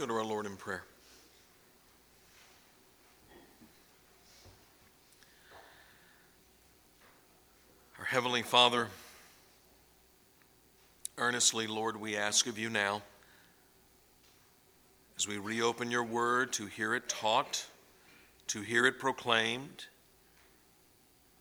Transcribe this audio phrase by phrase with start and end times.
[0.00, 0.82] go to our Lord in prayer.
[7.98, 8.86] Our Heavenly Father,
[11.18, 13.02] earnestly, Lord, we ask of you now,
[15.18, 17.66] as we reopen your word to hear it taught,
[18.46, 19.84] to hear it proclaimed,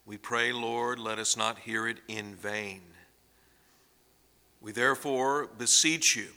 [0.05, 2.81] we pray, Lord, let us not hear it in vain.
[4.59, 6.27] We therefore beseech you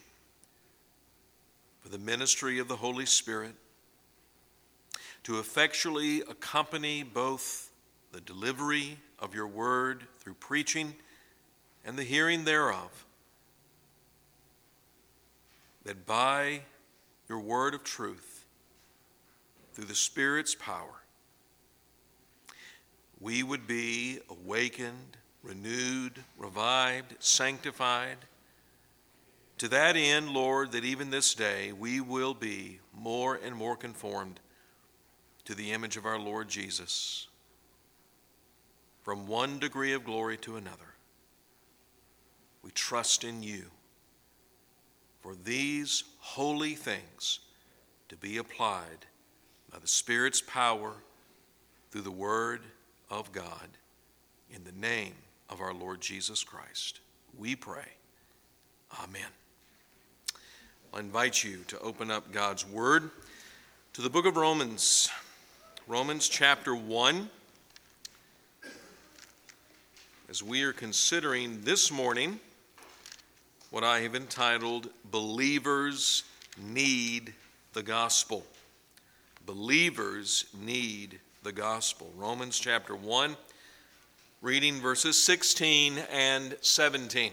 [1.82, 3.54] for the ministry of the Holy Spirit
[5.24, 7.70] to effectually accompany both
[8.12, 10.94] the delivery of your word through preaching
[11.84, 13.04] and the hearing thereof,
[15.84, 16.60] that by
[17.28, 18.44] your word of truth,
[19.72, 21.02] through the Spirit's power,
[23.20, 28.18] we would be awakened, renewed, revived, sanctified.
[29.62, 34.40] To that end, Lord, that even this day we will be more and more conformed
[35.44, 37.28] to the image of our Lord Jesus,
[39.02, 40.96] from one degree of glory to another.
[42.64, 43.66] We trust in you
[45.20, 47.38] for these holy things
[48.08, 49.06] to be applied
[49.70, 50.92] by the Spirit's power
[51.92, 52.62] through the Word
[53.08, 53.68] of God
[54.50, 55.14] in the name
[55.48, 56.98] of our Lord Jesus Christ.
[57.38, 57.86] We pray.
[59.00, 59.22] Amen.
[60.92, 63.10] I'll invite you to open up God's Word
[63.94, 65.08] to the book of Romans,
[65.86, 67.30] Romans chapter 1.
[70.28, 72.40] As we are considering this morning
[73.70, 76.24] what I have entitled Believers
[76.62, 77.32] Need
[77.72, 78.44] the Gospel.
[79.46, 82.12] Believers need the gospel.
[82.18, 83.34] Romans chapter 1,
[84.42, 87.32] reading verses 16 and 17.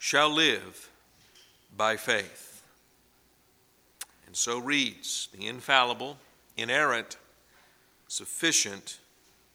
[0.00, 0.88] shall live
[1.76, 2.62] by faith.
[4.26, 6.16] And so reads the infallible,
[6.56, 7.18] inerrant,
[8.08, 8.98] sufficient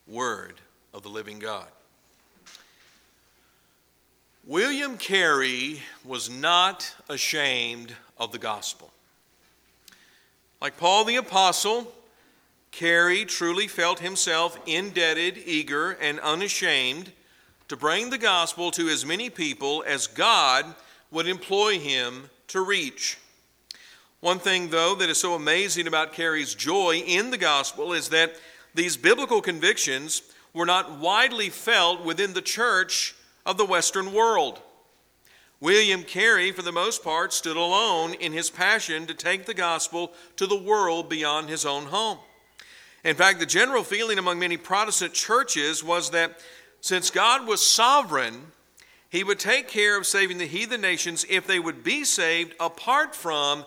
[0.07, 0.61] word
[0.93, 1.67] of the living God.
[4.45, 8.91] William Carey was not ashamed of the gospel.
[10.61, 11.91] Like Paul the Apostle,
[12.69, 17.11] Carey truly felt himself indebted, eager, and unashamed
[17.67, 20.65] to bring the gospel to as many people as God
[21.11, 23.17] would employ him to reach.
[24.19, 28.35] One thing, though, that is so amazing about Carey's joy in the gospel is that
[28.73, 30.21] these biblical convictions
[30.53, 33.15] were not widely felt within the church
[33.45, 34.61] of the Western world.
[35.59, 40.11] William Carey, for the most part, stood alone in his passion to take the gospel
[40.35, 42.19] to the world beyond his own home.
[43.03, 46.39] In fact, the general feeling among many Protestant churches was that
[46.85, 48.51] since God was sovereign,
[49.09, 53.15] he would take care of saving the heathen nations if they would be saved apart
[53.15, 53.65] from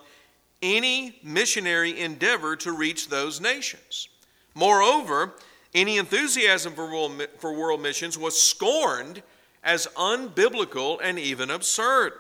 [0.63, 4.09] any missionary endeavor to reach those nations.
[4.55, 5.35] Moreover,
[5.75, 9.25] any enthusiasm for world, for world missions was scorned
[9.65, 12.13] as unbiblical and even absurd.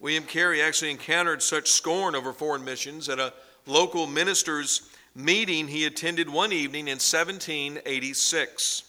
[0.00, 3.34] William Carey actually encountered such scorn over foreign missions at a
[3.66, 8.84] local minister's meeting he attended one evening in 1786.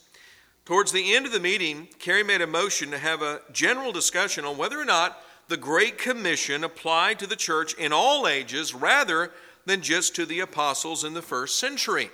[0.68, 4.44] Towards the end of the meeting, Carey made a motion to have a general discussion
[4.44, 9.32] on whether or not the Great Commission applied to the church in all ages rather
[9.66, 12.10] than just to the apostles in the first century.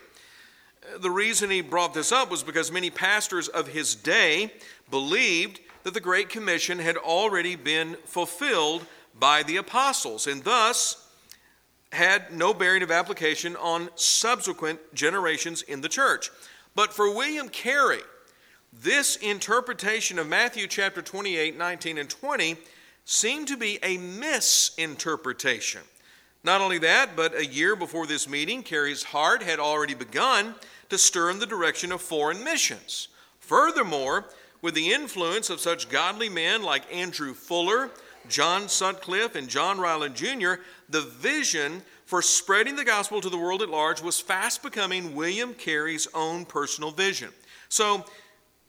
[1.00, 4.53] The reason he brought this up was because many pastors of his day
[4.91, 8.85] believed that the Great Commission had already been fulfilled
[9.20, 11.09] by the apostles and thus
[11.91, 16.29] had no bearing of application on subsequent generations in the church.
[16.76, 18.02] But for William Carey,
[18.81, 22.58] this interpretation of Matthew chapter 28, 19, and 20
[23.05, 25.81] seemed to be a misinterpretation.
[26.43, 30.55] Not only that, but a year before this meeting, Carey's heart had already begun
[30.90, 33.09] to stir in the direction of foreign missions.
[33.40, 34.25] Furthermore,
[34.61, 37.91] with the influence of such godly men like Andrew Fuller,
[38.28, 40.55] John Sutcliffe, and John Ryland Jr.,
[40.90, 45.53] the vision for spreading the gospel to the world at large was fast becoming William
[45.53, 47.29] Carey's own personal vision.
[47.70, 48.05] So,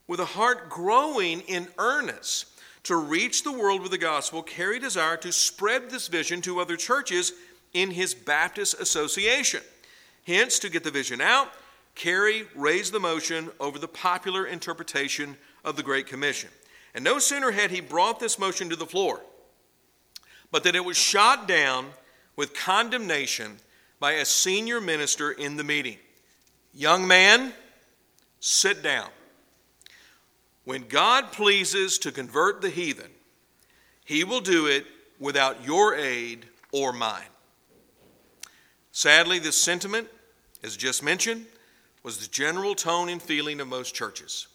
[0.07, 2.45] with a heart growing in earnest
[2.83, 6.77] to reach the world with the gospel, Carey desired to spread this vision to other
[6.77, 7.33] churches
[7.73, 9.61] in his Baptist association.
[10.25, 11.51] Hence, to get the vision out,
[11.95, 16.49] Carey raised the motion over the popular interpretation of the Great Commission.
[16.93, 19.21] And no sooner had he brought this motion to the floor,
[20.51, 21.87] but that it was shot down
[22.35, 23.57] with condemnation
[23.99, 25.97] by a senior minister in the meeting.
[26.73, 27.53] Young man,
[28.39, 29.09] sit down.
[30.65, 33.11] When God pleases to convert the heathen,
[34.03, 34.85] he will do it
[35.19, 37.23] without your aid or mine.
[38.91, 40.07] Sadly, this sentiment,
[40.63, 41.45] as just mentioned,
[42.03, 44.47] was the general tone and feeling of most churches.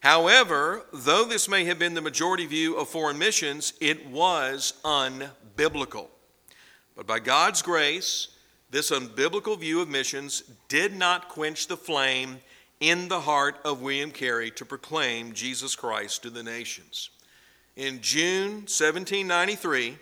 [0.00, 6.08] However, though this may have been the majority view of foreign missions, it was unbiblical.
[6.96, 8.28] But by God's grace,
[8.70, 12.38] this unbiblical view of missions did not quench the flame
[12.80, 17.10] in the heart of William Carey to proclaim Jesus Christ to the nations.
[17.76, 19.96] In June 1793,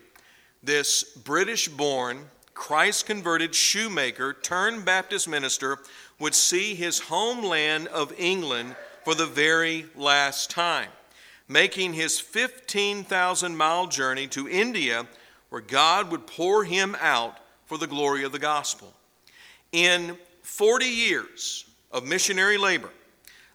[0.62, 5.78] this British born, Christ converted shoemaker turned Baptist minister
[6.18, 10.90] would see his homeland of England for the very last time,
[11.46, 15.06] making his 15,000 mile journey to India,
[15.50, 18.92] where God would pour him out for the glory of the gospel.
[19.72, 22.90] In 40 years, of missionary labor.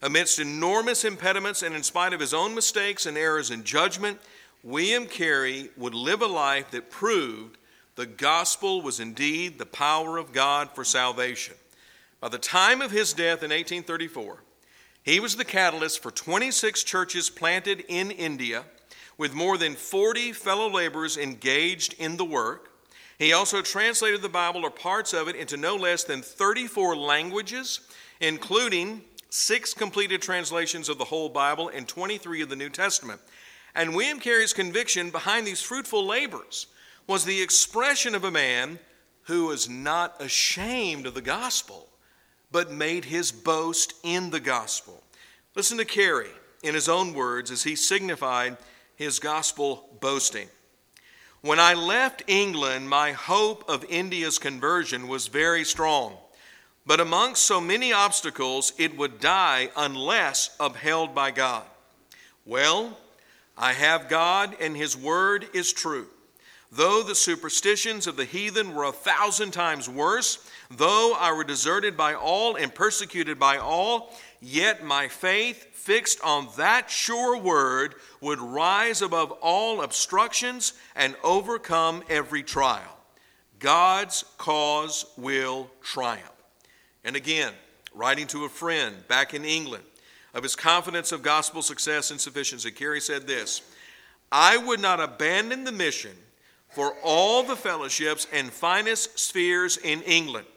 [0.01, 4.19] Amidst enormous impediments and in spite of his own mistakes and errors in judgment,
[4.63, 7.57] William Carey would live a life that proved
[7.95, 11.55] the gospel was indeed the power of God for salvation.
[12.19, 14.43] By the time of his death in 1834,
[15.03, 18.63] he was the catalyst for 26 churches planted in India,
[19.17, 22.71] with more than 40 fellow laborers engaged in the work.
[23.19, 27.81] He also translated the Bible or parts of it into no less than 34 languages
[28.19, 33.19] including six completed translations of the whole Bible and 23 of the New Testament.
[33.75, 36.67] And William Carey's conviction behind these fruitful labors
[37.07, 38.79] was the expression of a man
[39.23, 41.87] who was not ashamed of the gospel,
[42.51, 45.03] but made his boast in the gospel.
[45.55, 46.29] Listen to Carey
[46.61, 48.57] in his own words as he signified
[48.95, 50.47] his gospel boasting.
[51.41, 56.17] When I left England, my hope of India's conversion was very strong.
[56.85, 61.63] But amongst so many obstacles, it would die unless upheld by God.
[62.45, 62.97] Well,
[63.57, 66.07] I have God, and His word is true.
[66.71, 71.95] Though the superstitions of the heathen were a thousand times worse, though I were deserted
[71.95, 78.39] by all and persecuted by all, yet my faith, fixed on that sure word, would
[78.39, 82.97] rise above all obstructions and overcome every trial.
[83.59, 86.32] God's cause will triumph.
[87.03, 87.53] And again,
[87.93, 89.83] writing to a friend back in England
[90.33, 93.61] of his confidence of gospel success and sufficiency, Carey said this
[94.31, 96.15] I would not abandon the mission
[96.69, 100.47] for all the fellowships and finest spheres in England.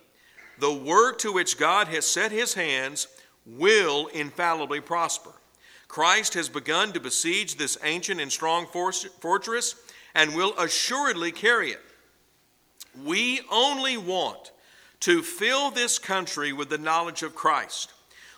[0.58, 3.08] The work to which God has set his hands
[3.44, 5.32] will infallibly prosper.
[5.88, 9.74] Christ has begun to besiege this ancient and strong fortress
[10.14, 11.80] and will assuredly carry it.
[13.04, 14.52] We only want
[15.00, 17.92] to fill this country with the knowledge of Christ.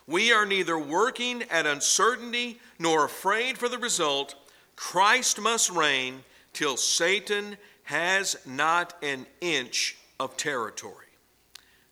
[0.07, 4.35] We are neither working at uncertainty nor afraid for the result.
[4.75, 11.07] Christ must reign till Satan has not an inch of territory.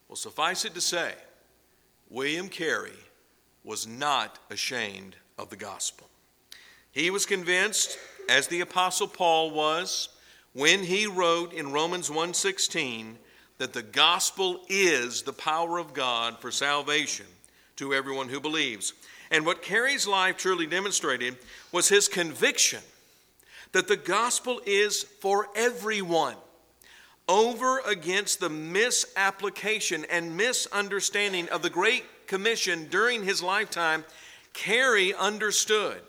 [0.09, 1.15] Well, suffice it to say,
[2.09, 2.99] William Carey
[3.65, 6.09] was not ashamed of the gospel.
[6.93, 7.99] He was convinced,
[8.29, 10.09] as the apostle Paul was,
[10.53, 13.17] when he wrote in Romans 1:16
[13.59, 17.27] that the gospel is the power of God for salvation
[17.77, 18.93] to everyone who believes.
[19.31, 21.37] And what Carey's life truly demonstrated
[21.73, 22.81] was his conviction
[23.73, 26.37] that the gospel is for everyone
[27.29, 34.05] over against the misapplication and misunderstanding of the Great Commission during his lifetime,
[34.53, 36.01] Carey understood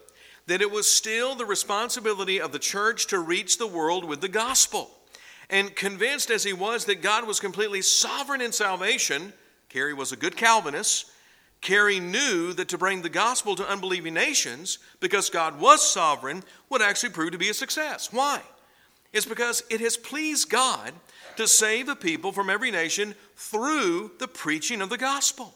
[0.45, 4.27] that it was still the responsibility of the church to reach the world with the
[4.27, 4.91] gospel.
[5.49, 9.33] And convinced as he was that God was completely sovereign in salvation,
[9.69, 11.11] Carey was a good Calvinist.
[11.61, 16.81] Carey knew that to bring the gospel to unbelieving nations, because God was sovereign, would
[16.81, 18.11] actually prove to be a success.
[18.11, 18.41] Why?
[19.13, 20.93] It's because it has pleased God
[21.37, 25.53] to save a people from every nation through the preaching of the gospel.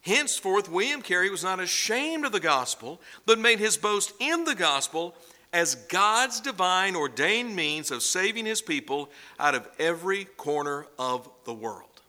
[0.00, 4.54] Henceforth, William Carey was not ashamed of the gospel, but made his boast in the
[4.54, 5.14] gospel
[5.56, 9.08] as God's divine ordained means of saving his people
[9.40, 12.02] out of every corner of the world.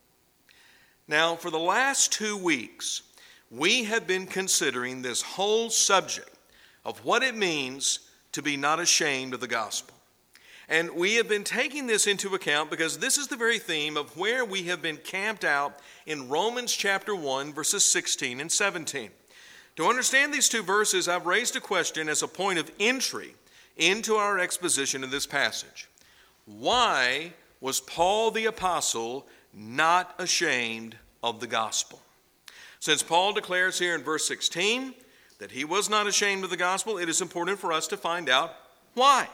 [1.07, 3.03] Now, for the last two weeks,
[3.49, 6.29] we have been considering this whole subject
[6.83, 9.95] of what it means to be not ashamed of the gospel.
[10.67, 14.17] And we have been taking this into account because this is the very theme of
[14.17, 19.09] where we have been camped out in Romans chapter 1, verses 16 and 17.
[19.77, 23.35] To understand these two verses, I've raised a question as a point of entry
[23.77, 25.87] into our exposition of this passage.
[26.45, 32.01] Why was Paul the Apostle not ashamed of the gospel?
[32.79, 34.95] Since Paul declares here in verse 16
[35.37, 38.29] that he was not ashamed of the gospel, it is important for us to find
[38.29, 38.55] out
[38.95, 39.27] why.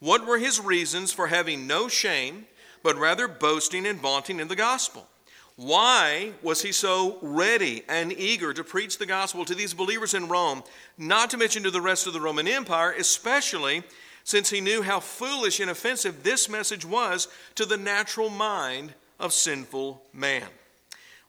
[0.00, 2.46] What were his reasons for having no shame,
[2.82, 5.06] but rather boasting and vaunting in the gospel?
[5.56, 10.28] Why was he so ready and eager to preach the gospel to these believers in
[10.28, 10.62] Rome,
[10.98, 13.82] not to mention to the rest of the Roman Empire, especially
[14.22, 19.32] since he knew how foolish and offensive this message was to the natural mind of
[19.32, 20.46] sinful man?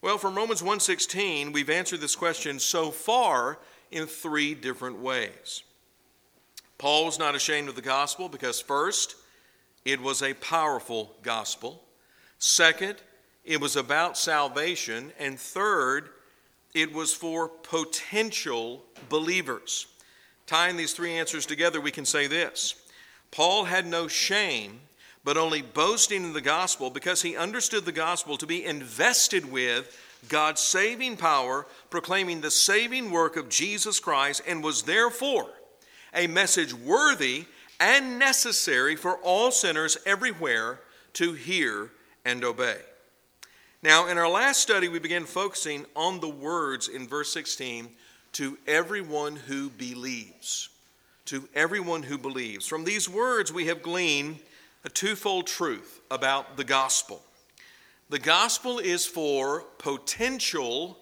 [0.02, 3.60] Well, from Romans 1:16, we've answered this question so far
[3.92, 5.64] in three different ways.
[6.78, 9.16] Paul was not ashamed of the gospel because, first,
[9.86, 11.84] it was a powerful gospel.
[12.40, 13.02] Second,
[13.48, 15.12] it was about salvation.
[15.18, 16.10] And third,
[16.76, 19.88] it was for potential believers.
[20.46, 22.76] Tying these three answers together, we can say this
[23.32, 24.82] Paul had no shame,
[25.24, 29.98] but only boasting in the gospel because he understood the gospel to be invested with
[30.30, 35.50] God's saving power, proclaiming the saving work of Jesus Christ, and was therefore
[36.14, 37.46] a message worthy
[37.80, 40.80] and necessary for all sinners everywhere
[41.14, 41.92] to hear
[42.26, 42.78] and obey.
[43.84, 47.90] Now, in our last study, we began focusing on the words in verse 16
[48.34, 50.70] to everyone who believes.
[51.26, 52.66] To everyone who believes.
[52.66, 54.40] From these words, we have gleaned
[54.84, 57.22] a twofold truth about the gospel.
[58.10, 60.98] The gospel is for potential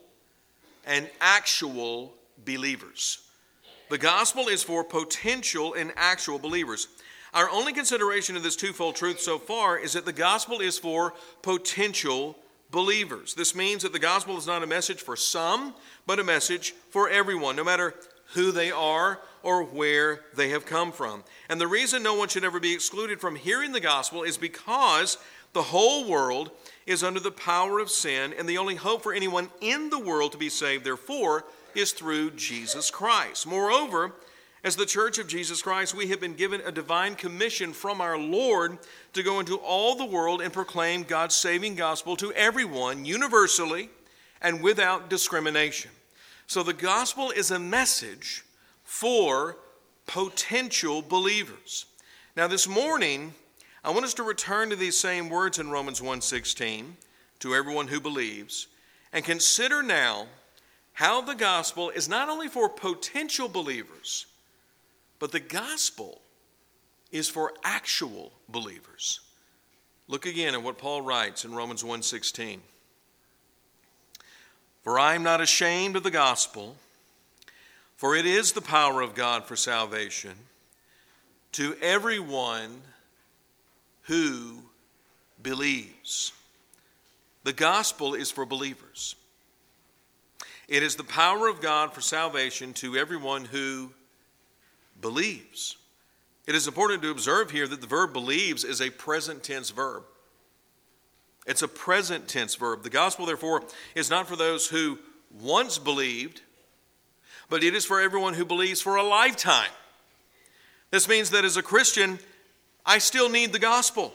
[0.86, 2.14] and actual
[2.44, 3.20] believers.
[3.90, 6.90] The gospel is for potential and actual believers.
[7.34, 11.14] Our only consideration of this twofold truth so far is that the gospel is for
[11.42, 12.36] potential
[12.76, 13.34] believers.
[13.34, 15.74] This means that the gospel is not a message for some,
[16.06, 17.96] but a message for everyone, no matter
[18.34, 21.24] who they are or where they have come from.
[21.48, 25.18] And the reason no one should ever be excluded from hearing the gospel is because
[25.54, 26.52] the whole world
[26.86, 30.34] is under the power of sin, and the only hope for anyone in the world
[30.34, 33.48] to be saved, therefore, is through Jesus Christ.
[33.48, 34.12] Moreover,
[34.66, 38.18] as the church of Jesus Christ, we have been given a divine commission from our
[38.18, 38.80] Lord
[39.14, 43.92] to go into all the world and proclaim God's saving gospel to everyone universally
[44.42, 45.92] and without discrimination.
[46.48, 48.44] So the gospel is a message
[48.84, 49.58] for
[50.08, 51.86] potential believers.
[52.36, 53.36] Now this morning,
[53.84, 56.98] I want us to return to these same words in Romans 1:16
[57.38, 58.66] to everyone who believes
[59.14, 60.28] and consider now
[60.94, 64.26] how the gospel is not only for potential believers,
[65.20, 66.22] but the gospel
[67.12, 69.22] is for actual believers.
[70.08, 72.62] Look again at what Paul writes in Romans 1:16.
[74.84, 76.78] For I am not ashamed of the gospel,
[77.96, 80.48] for it is the power of God for salvation
[81.54, 82.84] to everyone
[84.04, 84.70] who
[85.42, 86.34] believes.
[87.44, 89.16] The gospel is for believers.
[90.68, 93.94] It is the power of God for salvation to everyone who
[95.06, 95.78] believes.
[96.48, 100.02] It is important to observe here that the verb believes is a present tense verb.
[101.46, 102.82] It's a present tense verb.
[102.82, 103.62] The gospel, therefore,
[103.94, 104.98] is not for those who
[105.40, 106.42] once believed,
[107.52, 109.70] but it is for everyone who believes for a lifetime.
[110.90, 112.18] This means that as a Christian,
[112.84, 114.12] I still need the gospel.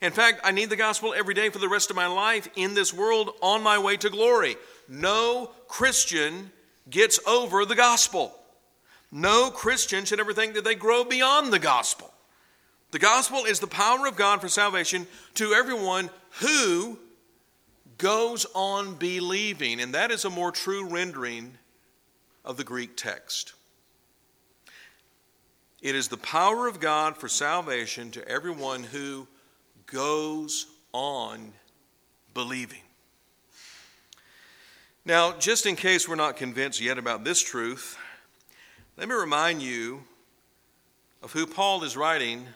[0.00, 2.72] In fact, I need the gospel every day for the rest of my life in
[2.72, 4.56] this world on my way to glory.
[4.88, 6.52] No Christian
[6.88, 8.34] gets over the gospel.
[9.12, 12.12] No Christian should ever think that they grow beyond the gospel.
[12.92, 16.08] The gospel is the power of God for salvation to everyone
[16.40, 16.98] who
[17.98, 21.52] goes on believing, and that is a more true rendering
[22.44, 23.52] of the Greek text.
[25.82, 29.26] It is the power of God for salvation to everyone who
[29.86, 31.52] goes on
[32.34, 32.80] believing.
[35.04, 37.98] Now, just in case we're not convinced yet about this truth,
[38.96, 40.02] let me remind you
[41.22, 42.46] of who Paul is writing.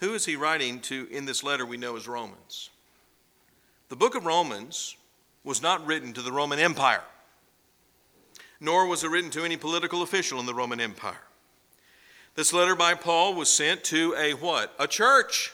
[0.00, 2.70] Who is he writing to in this letter we know as Romans?
[3.88, 4.96] The book of Romans
[5.44, 7.02] was not written to the Roman Empire,
[8.60, 11.22] nor was it written to any political official in the Roman Empire.
[12.34, 14.72] This letter by Paul was sent to a what?
[14.78, 15.52] A church.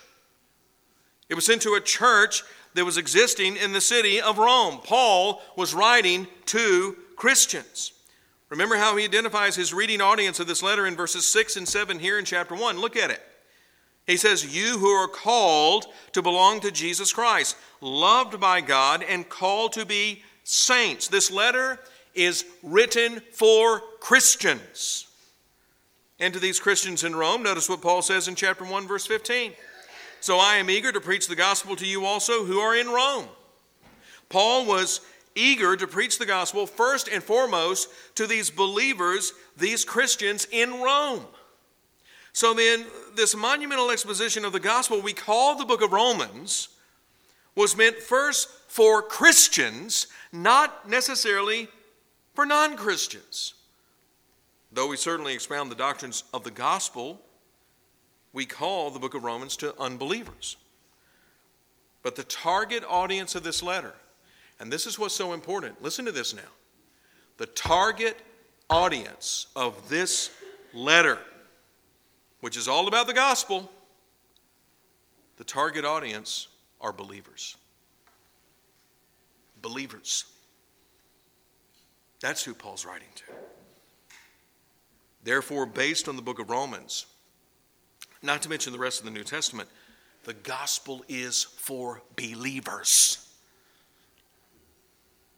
[1.29, 2.43] It was sent to a church
[2.75, 4.81] that was existing in the city of Rome.
[4.85, 7.94] Paul was writing to Christians.
[8.55, 11.99] Remember how he identifies his reading audience of this letter in verses 6 and 7
[11.99, 12.79] here in chapter 1.
[12.79, 13.21] Look at it.
[14.07, 19.29] He says, You who are called to belong to Jesus Christ, loved by God, and
[19.29, 21.09] called to be saints.
[21.09, 21.81] This letter
[22.15, 25.09] is written for Christians.
[26.21, 29.51] And to these Christians in Rome, notice what Paul says in chapter 1, verse 15.
[30.21, 33.27] So I am eager to preach the gospel to you also who are in Rome.
[34.29, 35.01] Paul was
[35.35, 41.25] eager to preach the gospel first and foremost to these believers, these Christians in Rome.
[42.33, 46.69] So then, this monumental exposition of the gospel we call the book of Romans
[47.55, 51.69] was meant first for Christians, not necessarily
[52.35, 53.55] for non Christians.
[54.73, 57.21] Though we certainly expound the doctrines of the gospel,
[58.33, 60.57] we call the book of Romans to unbelievers.
[62.03, 63.95] But the target audience of this letter,
[64.61, 66.43] and this is what's so important, listen to this now.
[67.37, 68.17] The target
[68.71, 70.31] audience of this
[70.73, 71.19] letter,
[72.41, 73.71] which is all about the gospel,
[75.37, 76.49] the target audience
[76.81, 77.57] are believers.
[79.61, 80.25] Believers.
[82.21, 83.25] That's who Paul's writing to.
[85.25, 87.07] Therefore, based on the book of Romans,
[88.23, 89.69] not to mention the rest of the New Testament,
[90.25, 93.34] the gospel is for believers.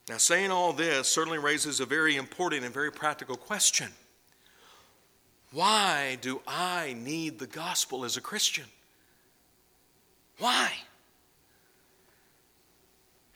[0.08, 3.90] Now, saying all this certainly raises a very important and very practical question.
[5.52, 8.66] Why do I need the gospel as a Christian?
[10.38, 10.70] Why?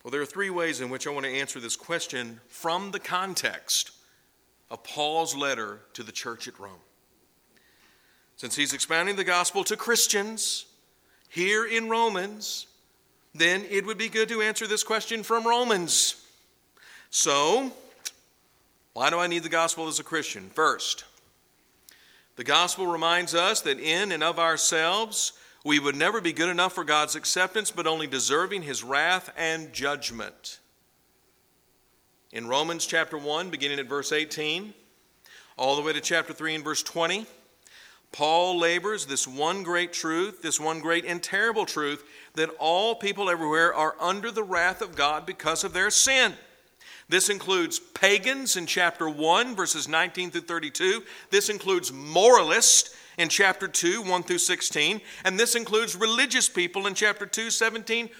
[0.04, 3.00] Well, there are three ways in which I want to answer this question from the
[3.00, 3.90] context
[4.70, 6.80] of Paul's letter to the church at Rome.
[8.36, 10.66] Since he's expounding the gospel to Christians
[11.28, 12.66] here in Romans,
[13.34, 16.19] then it would be good to answer this question from Romans.
[17.10, 17.72] So,
[18.92, 20.48] why do I need the gospel as a Christian?
[20.54, 21.04] First,
[22.36, 25.32] the gospel reminds us that in and of ourselves,
[25.64, 29.72] we would never be good enough for God's acceptance, but only deserving his wrath and
[29.72, 30.60] judgment.
[32.32, 34.72] In Romans chapter 1, beginning at verse 18,
[35.58, 37.26] all the way to chapter 3 and verse 20,
[38.12, 43.28] Paul labors this one great truth, this one great and terrible truth, that all people
[43.28, 46.34] everywhere are under the wrath of God because of their sin.
[47.10, 51.02] This includes pagans in chapter 1, verses 19 through 32.
[51.30, 56.94] This includes moralists in chapter 2, 1 through 16, and this includes religious people in
[56.94, 58.10] chapter 2, 17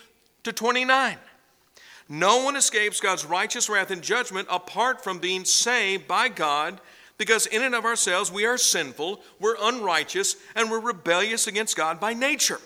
[0.42, 1.16] to 29.
[2.09, 6.81] No one escapes God's righteous wrath and judgment apart from being saved by God,
[7.16, 12.00] because in and of ourselves we are sinful, we're unrighteous, and we're rebellious against God
[12.00, 12.61] by nature.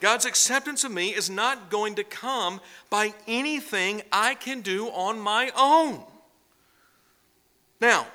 [0.00, 5.20] God's acceptance of me is not going to come by anything I can do on
[5.20, 6.02] my own.
[7.80, 8.06] Now,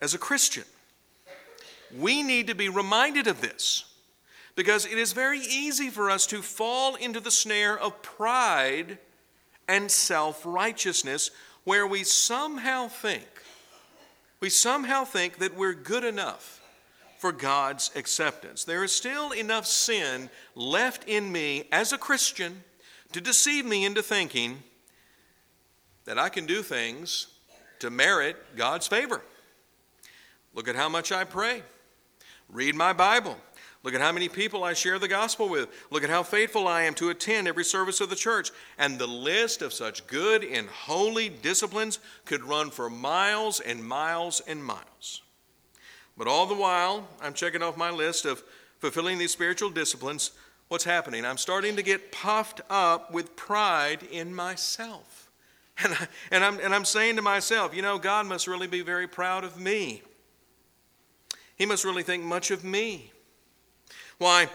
[0.00, 0.64] as a Christian,
[1.96, 3.84] we need to be reminded of this
[4.54, 8.98] because it is very easy for us to fall into the snare of pride
[9.68, 11.32] and self righteousness
[11.64, 13.26] where we somehow think,
[14.38, 16.60] we somehow think that we're good enough
[17.18, 18.64] for God's acceptance.
[18.64, 22.62] There is still enough sin left in me as a Christian
[23.12, 24.62] to deceive me into thinking
[26.04, 27.28] that I can do things
[27.80, 29.22] to merit God's favor.
[30.54, 31.62] Look at how much I pray.
[32.48, 33.36] Read my Bible.
[33.82, 35.68] Look at how many people I share the gospel with.
[35.90, 38.50] Look at how faithful I am to attend every service of the church.
[38.78, 44.40] And the list of such good and holy disciplines could run for miles and miles
[44.40, 45.22] and miles.
[46.16, 48.42] But all the while, I'm checking off my list of
[48.78, 50.30] fulfilling these spiritual disciplines.
[50.68, 51.24] What's happening?
[51.24, 55.22] I'm starting to get puffed up with pride in myself.
[55.84, 58.80] And, I, and, I'm, and I'm saying to myself, you know, God must really be
[58.80, 60.00] very proud of me.
[61.56, 63.12] He must really think much of me.
[64.16, 64.48] Why,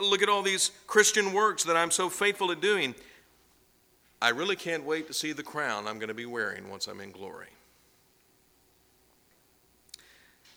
[0.00, 2.94] look at all these Christian works that I'm so faithful at doing.
[4.22, 7.02] I really can't wait to see the crown I'm going to be wearing once I'm
[7.02, 7.48] in glory.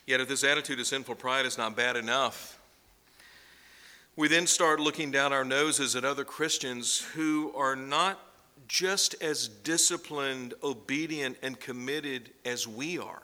[0.06, 2.60] Yet, if this attitude of sinful pride is not bad enough,
[4.16, 8.20] we then start looking down our noses at other Christians who are not
[8.68, 13.22] just as disciplined, obedient, and committed as we are.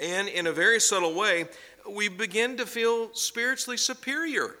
[0.00, 1.46] And in a very subtle way,
[1.88, 4.56] we begin to feel spiritually superior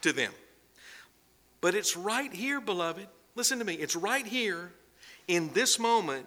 [0.00, 0.32] to them.
[1.60, 3.06] But it's right here, beloved.
[3.34, 3.74] Listen to me.
[3.74, 4.72] It's right here
[5.28, 6.26] in this moment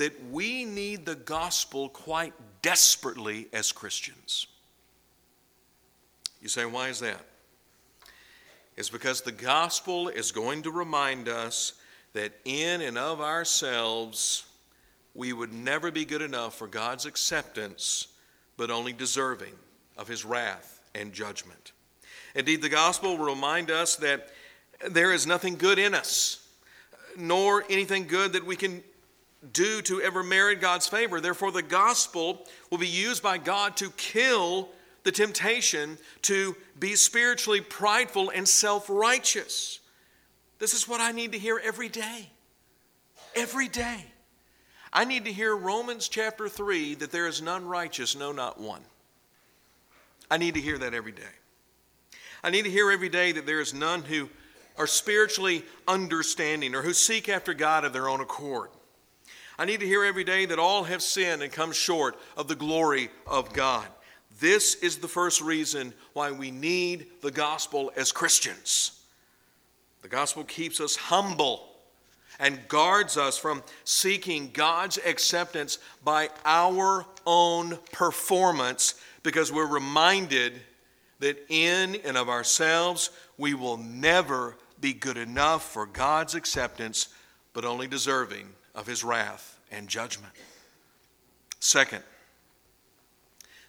[0.00, 2.32] that we need the gospel quite
[2.62, 4.46] desperately as Christians.
[6.40, 7.20] You say, why is that?
[8.78, 11.74] It's because the gospel is going to remind us
[12.14, 14.46] that in and of ourselves,
[15.14, 18.08] we would never be good enough for God's acceptance,
[18.56, 19.52] but only deserving
[19.98, 21.72] of his wrath and judgment.
[22.34, 24.30] Indeed, the gospel will remind us that
[24.88, 26.48] there is nothing good in us,
[27.18, 28.82] nor anything good that we can
[29.52, 31.20] do to ever merit God's favor.
[31.20, 34.68] Therefore, the gospel will be used by God to kill
[35.02, 39.80] the temptation to be spiritually prideful and self righteous.
[40.58, 42.30] This is what I need to hear every day.
[43.34, 44.04] Every day.
[44.92, 48.82] I need to hear Romans chapter 3 that there is none righteous, no, not one.
[50.30, 51.22] I need to hear that every day.
[52.42, 54.28] I need to hear every day that there is none who
[54.76, 58.70] are spiritually understanding or who seek after God of their own accord.
[59.60, 62.54] I need to hear every day that all have sinned and come short of the
[62.54, 63.86] glory of God.
[64.40, 69.02] This is the first reason why we need the gospel as Christians.
[70.00, 71.68] The gospel keeps us humble
[72.38, 80.54] and guards us from seeking God's acceptance by our own performance because we're reminded
[81.18, 87.08] that in and of ourselves we will never be good enough for God's acceptance,
[87.52, 88.46] but only deserving
[88.80, 90.32] of his wrath and judgment.
[91.60, 92.02] Second,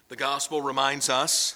[0.08, 1.54] the gospel reminds us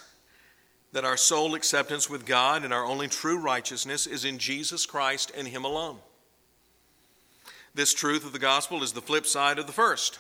[0.93, 5.33] that our sole acceptance with God and our only true righteousness is in Jesus Christ
[5.37, 5.99] and Him alone.
[7.75, 10.19] This truth of the gospel is the flip side of the first.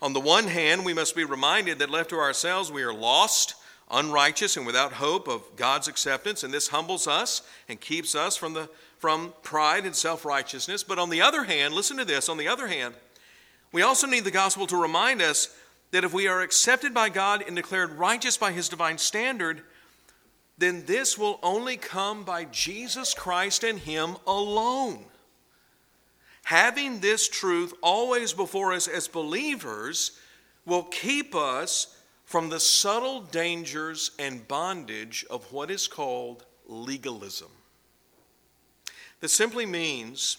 [0.00, 3.54] On the one hand, we must be reminded that left to ourselves, we are lost,
[3.90, 8.54] unrighteous, and without hope of God's acceptance, and this humbles us and keeps us from,
[8.54, 8.68] the,
[9.04, 10.82] from pride and self righteousness.
[10.82, 12.94] But on the other hand, listen to this on the other hand,
[13.70, 15.54] we also need the gospel to remind us
[15.90, 19.60] that if we are accepted by God and declared righteous by his divine standard,
[20.56, 25.04] then this will only come by Jesus Christ and him alone.
[26.44, 30.12] Having this truth always before us as believers
[30.64, 37.50] will keep us from the subtle dangers and bondage of what is called legalism.
[39.24, 40.36] This simply means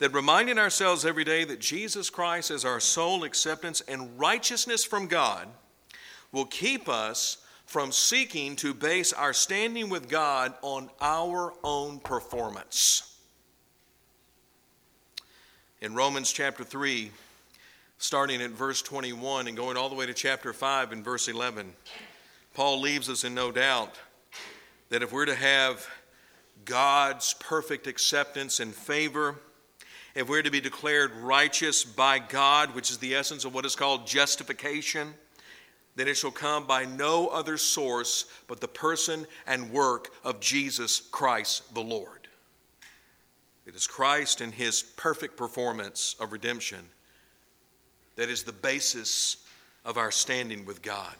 [0.00, 5.06] that reminding ourselves every day that Jesus Christ is our sole acceptance and righteousness from
[5.06, 5.48] God
[6.30, 13.16] will keep us from seeking to base our standing with God on our own performance.
[15.80, 17.10] In Romans chapter 3,
[17.96, 21.72] starting at verse 21 and going all the way to chapter 5 and verse 11,
[22.52, 23.94] Paul leaves us in no doubt
[24.90, 25.88] that if we're to have
[26.66, 29.36] God's perfect acceptance and favor,
[30.14, 33.74] if we're to be declared righteous by God, which is the essence of what is
[33.74, 35.14] called justification,
[35.94, 41.00] then it shall come by no other source but the person and work of Jesus
[41.00, 42.28] Christ the Lord.
[43.64, 46.80] It is Christ and his perfect performance of redemption
[48.16, 49.38] that is the basis
[49.84, 51.14] of our standing with God.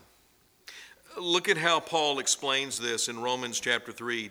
[1.19, 4.31] Look at how Paul explains this in Romans chapter 3,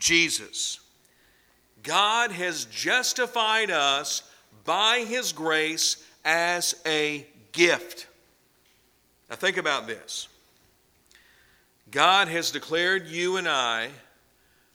[0.00, 0.80] Jesus.
[1.84, 4.24] God has justified us
[4.64, 8.08] by his grace as a gift.
[9.30, 10.28] Now, think about this
[11.92, 13.90] God has declared you and I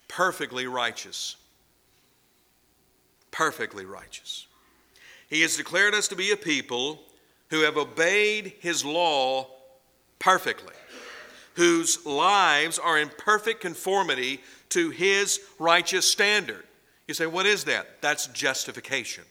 [0.07, 1.35] perfectly righteous
[3.35, 4.47] perfectly righteous.
[5.29, 7.01] He has declared us to be a people
[7.49, 9.47] who have obeyed his law
[10.19, 10.73] perfectly,
[11.55, 16.63] whose lives are in perfect conformity to his righteous standard.
[17.07, 18.01] You say, what is that?
[18.01, 19.23] That's justification.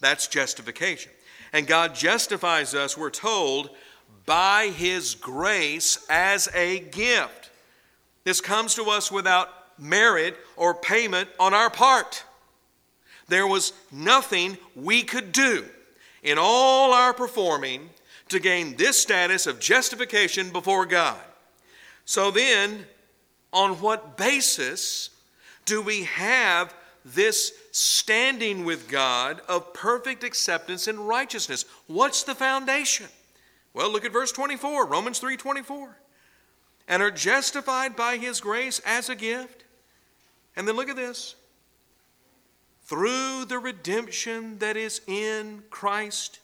[0.00, 1.12] That's justification.
[1.52, 3.70] And God justifies us, we're told,
[4.26, 7.50] by his grace as a gift.
[8.24, 12.24] This comes to us without merit or payment on our part.
[13.28, 15.64] There was nothing we could do
[16.22, 17.90] in all our performing
[18.28, 21.20] to gain this status of justification before God.
[22.04, 22.86] So then,
[23.54, 25.08] on what basis
[25.64, 31.64] do we have this standing with God of perfect acceptance and righteousness?
[31.86, 33.06] What's the foundation?
[33.72, 35.96] Well, look at verse 24, Romans 3:24.
[36.86, 39.64] And are justified by his grace as a gift.
[40.54, 41.34] And then look at this
[42.84, 46.40] through the redemption that is in Christ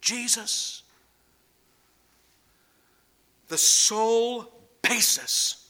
[0.00, 0.82] Jesus.
[3.48, 5.63] The sole basis,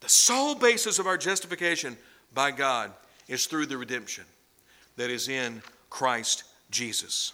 [0.00, 1.96] the sole basis of our justification
[2.34, 2.92] by God
[3.28, 4.24] is through the redemption
[4.96, 7.32] that is in Christ Jesus.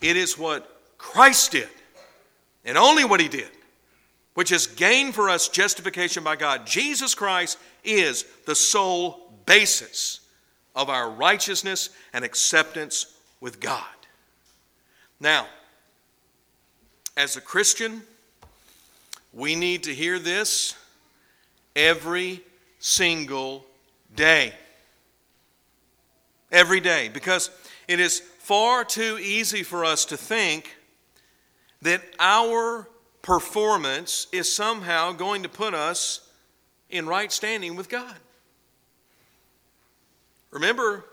[0.00, 1.68] It is what Christ did,
[2.64, 3.50] and only what He did,
[4.34, 6.66] which has gained for us justification by God.
[6.66, 10.20] Jesus Christ is the sole basis
[10.74, 13.84] of our righteousness and acceptance with God.
[15.20, 15.46] Now,
[17.16, 18.02] as a Christian,
[19.32, 20.74] we need to hear this
[21.74, 22.40] every
[22.78, 23.64] single
[24.14, 24.52] day.
[26.52, 27.08] Every day.
[27.12, 27.50] Because
[27.88, 30.76] it is far too easy for us to think
[31.82, 32.88] that our
[33.22, 36.20] performance is somehow going to put us
[36.90, 38.14] in right standing with God.
[40.50, 41.04] Remember,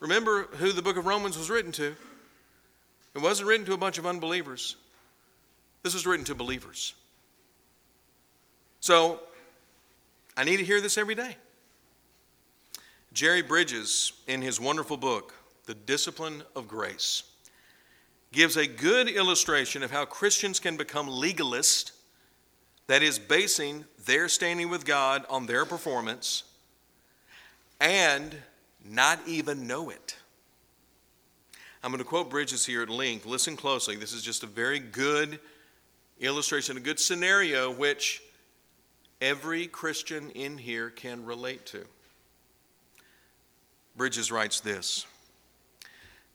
[0.00, 1.94] remember who the book of Romans was written to.
[3.14, 4.76] It wasn't written to a bunch of unbelievers.
[5.82, 6.94] This was written to believers.
[8.80, 9.20] So,
[10.36, 11.36] I need to hear this every day.
[13.12, 15.34] Jerry Bridges, in his wonderful book,
[15.66, 17.22] The Discipline of Grace,
[18.32, 21.92] gives a good illustration of how Christians can become legalists,
[22.88, 26.42] that is, basing their standing with God on their performance,
[27.80, 28.34] and
[28.84, 30.16] not even know it.
[31.84, 33.26] I'm going to quote Bridges here at length.
[33.26, 33.94] Listen closely.
[33.94, 35.38] This is just a very good
[36.18, 38.23] illustration, a good scenario which
[39.20, 41.84] every Christian in here can relate to.
[43.96, 45.06] Bridges writes this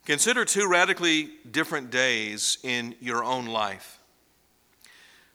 [0.06, 4.00] Consider two radically different days in your own life.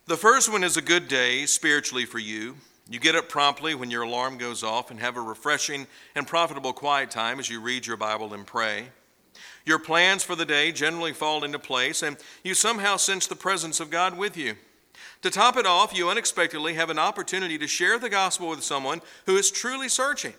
[0.07, 2.57] The first one is a good day spiritually for you.
[2.88, 6.74] You get up promptly when your alarm goes off and have a refreshing and profitable
[6.74, 8.88] quiet time as you read your Bible and pray.
[9.64, 13.80] Your plans for the day generally fall into place, and you somehow sense the presence
[13.80, 14.57] of God with you.
[15.24, 19.00] To top it off, you unexpectedly have an opportunity to share the gospel with someone
[19.24, 20.34] who is truly searching.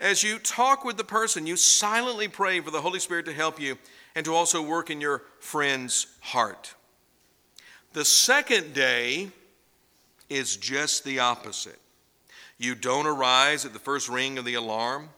[0.00, 3.60] As you talk with the person, you silently pray for the Holy Spirit to help
[3.60, 3.76] you
[4.14, 6.72] and to also work in your friend's heart.
[7.92, 9.28] The second day
[10.30, 11.78] is just the opposite.
[12.56, 15.10] You don't arise at the first ring of the alarm.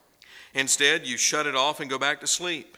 [0.52, 2.76] Instead, you shut it off and go back to sleep.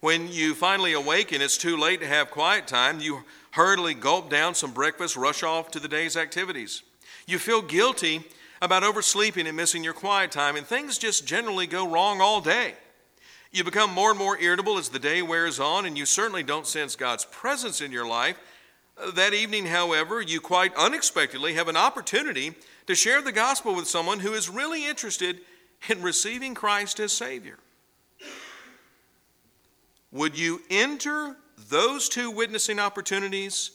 [0.00, 3.00] When you finally awaken, it's too late to have quiet time.
[3.00, 3.24] You
[3.58, 6.84] hurriedly gulp down some breakfast, rush off to the day's activities.
[7.26, 8.22] You feel guilty
[8.62, 12.74] about oversleeping and missing your quiet time, and things just generally go wrong all day.
[13.50, 16.68] You become more and more irritable as the day wears on, and you certainly don't
[16.68, 18.38] sense God's presence in your life.
[19.14, 22.54] That evening, however, you quite unexpectedly have an opportunity
[22.86, 25.40] to share the gospel with someone who is really interested
[25.88, 27.58] in receiving Christ as Savior.
[30.12, 31.34] Would you enter
[31.68, 33.72] those two witnessing opportunities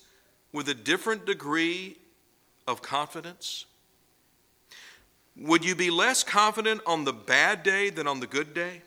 [0.52, 1.98] with a different degree
[2.67, 3.65] of confidence?
[5.36, 8.82] Would you be less confident on the bad day than on the good day?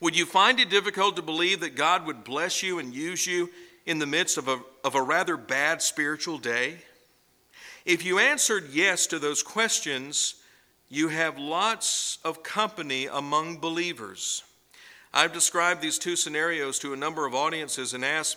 [0.00, 3.50] Would you find it difficult to believe that God would bless you and use you
[3.86, 6.76] in the midst of a, of a rather bad spiritual day?
[7.84, 10.34] If you answered yes to those questions,
[10.88, 14.44] you have lots of company among believers.
[15.12, 18.36] I've described these two scenarios to a number of audiences and asked,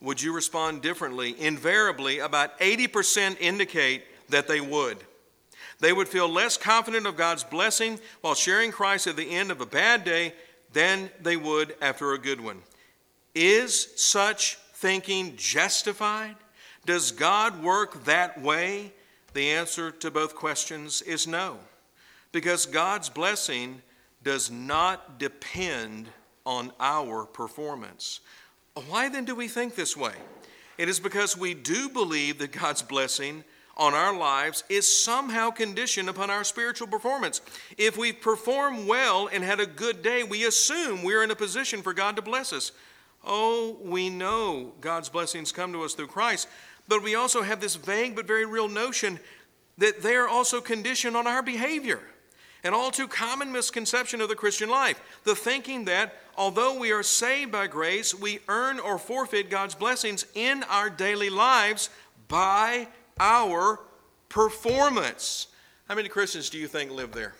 [0.00, 1.34] would you respond differently?
[1.38, 4.98] Invariably, about 80% indicate that they would.
[5.78, 9.60] They would feel less confident of God's blessing while sharing Christ at the end of
[9.60, 10.34] a bad day
[10.72, 12.62] than they would after a good one.
[13.34, 16.36] Is such thinking justified?
[16.84, 18.92] Does God work that way?
[19.34, 21.58] The answer to both questions is no,
[22.32, 23.80] because God's blessing
[24.22, 26.08] does not depend
[26.44, 28.20] on our performance.
[28.88, 30.14] Why then do we think this way?
[30.78, 33.44] It is because we do believe that God's blessing
[33.76, 37.40] on our lives is somehow conditioned upon our spiritual performance.
[37.78, 41.82] If we perform well and had a good day, we assume we're in a position
[41.82, 42.72] for God to bless us.
[43.24, 46.48] Oh, we know God's blessings come to us through Christ,
[46.88, 49.20] but we also have this vague but very real notion
[49.78, 52.00] that they are also conditioned on our behavior.
[52.64, 57.02] An all too common misconception of the Christian life the thinking that although we are
[57.02, 61.90] saved by grace, we earn or forfeit God's blessings in our daily lives
[62.28, 62.86] by
[63.18, 63.80] our
[64.28, 65.48] performance.
[65.88, 67.34] How many Christians do you think live there?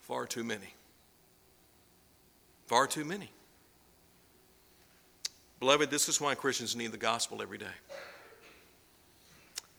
[0.00, 0.74] Far too many.
[2.66, 3.30] Far too many.
[5.58, 7.66] Beloved, this is why Christians need the gospel every day.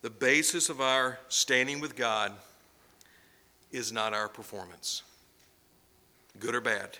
[0.02, 2.34] The basis of our standing with God
[3.74, 5.04] is not our performance,
[6.40, 6.98] good or bad.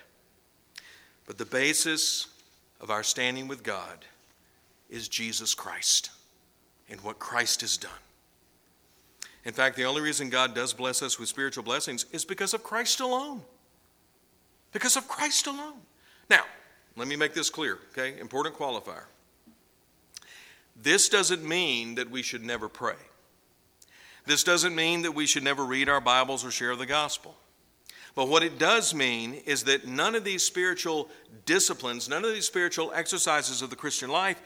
[1.26, 2.28] But the basis
[2.82, 4.04] of our standing with God
[4.90, 6.10] is Jesus Christ
[6.90, 7.92] and what Christ has done.
[9.46, 12.64] In fact, the only reason God does bless us with spiritual blessings is because of
[12.64, 13.42] Christ alone.
[14.72, 15.80] Because of Christ alone.
[16.30, 16.44] Now,
[16.96, 18.20] let me make this clear, okay?
[18.20, 19.04] Important qualifier.
[20.76, 22.96] This doesn't mean that we should never pray.
[24.26, 27.36] This doesn't mean that we should never read our Bibles or share the gospel.
[28.16, 31.10] But what it does mean is that none of these spiritual
[31.46, 34.42] disciplines, none of these spiritual exercises of the Christian life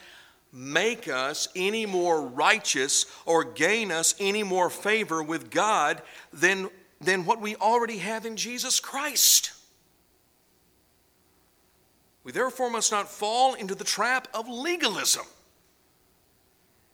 [0.54, 6.70] make us any more righteous or gain us any more favor with God than,
[7.02, 9.52] than what we already have in Jesus Christ.
[12.24, 15.26] We therefore must not fall into the trap of legalism.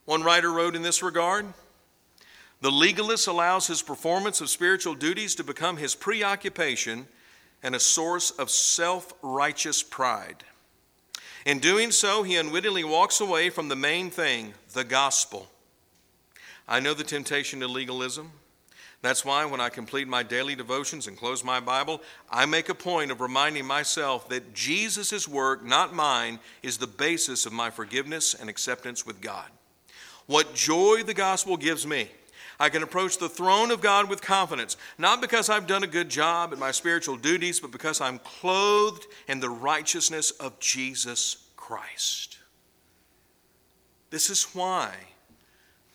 [0.06, 1.46] One writer wrote in this regard
[2.64, 7.08] The legalist allows his performance of spiritual duties to become his preoccupation
[7.62, 10.46] and a source of self righteous pride.
[11.46, 15.50] In doing so, he unwittingly walks away from the main thing, the gospel.
[16.66, 18.32] I know the temptation to legalism.
[19.02, 22.74] That's why when I complete my daily devotions and close my Bible, I make a
[22.74, 28.34] point of reminding myself that Jesus' work, not mine, is the basis of my forgiveness
[28.34, 29.50] and acceptance with God.
[30.28, 32.08] What joy the gospel gives me.
[32.60, 36.10] I can approach the throne of God with confidence, not because I've done a good
[36.10, 42.38] job at my spiritual duties, but because I'm clothed in the righteousness of Jesus Christ.
[44.10, 44.94] This is why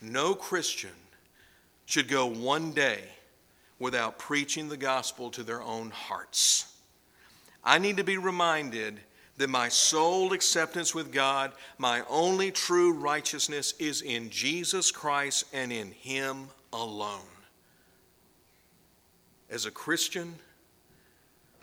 [0.01, 0.91] no Christian
[1.87, 3.01] should go one day
[3.79, 6.75] without preaching the gospel to their own hearts.
[7.63, 9.01] I need to be reminded
[9.39, 15.73] that my sole acceptance with God, my only true righteousness, is in Jesus Christ and
[15.73, 17.21] in Him alone.
[19.49, 20.35] As a Christian,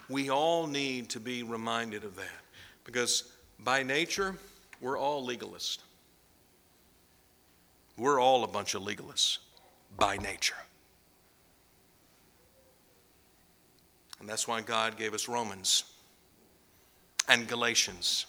[0.09, 2.41] we all need to be reminded of that
[2.85, 4.35] because by nature,
[4.81, 5.79] we're all legalists.
[7.97, 9.39] We're all a bunch of legalists
[9.97, 10.55] by nature.
[14.19, 15.83] And that's why God gave us Romans
[17.27, 18.25] and Galatians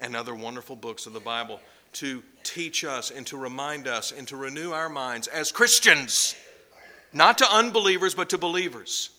[0.00, 1.60] and other wonderful books of the Bible
[1.94, 6.34] to teach us and to remind us and to renew our minds as Christians,
[7.12, 9.10] not to unbelievers, but to believers.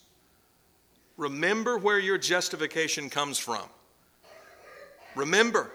[1.17, 3.63] Remember where your justification comes from.
[5.15, 5.71] Remember,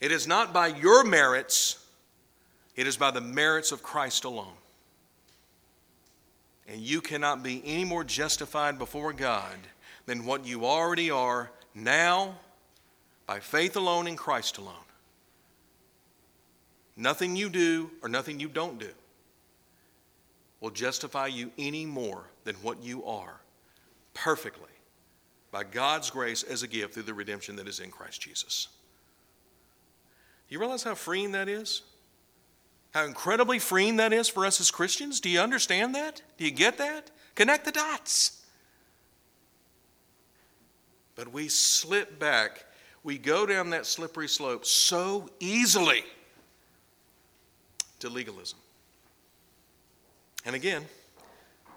[0.00, 1.84] it is not by your merits,
[2.76, 4.52] it is by the merits of Christ alone.
[6.68, 9.56] And you cannot be any more justified before God
[10.08, 12.34] than what you already are now
[13.26, 14.74] by faith alone in Christ alone.
[16.96, 18.88] Nothing you do or nothing you don't do
[20.60, 23.40] will justify you any more than what you are
[24.14, 24.64] perfectly
[25.52, 28.68] by God's grace as a gift through the redemption that is in Christ Jesus.
[30.48, 31.82] You realize how freeing that is?
[32.94, 35.20] How incredibly freeing that is for us as Christians?
[35.20, 36.22] Do you understand that?
[36.38, 37.10] Do you get that?
[37.34, 38.37] Connect the dots.
[41.18, 42.64] But we slip back,
[43.02, 46.04] we go down that slippery slope so easily
[47.98, 48.56] to legalism.
[50.46, 50.84] And again,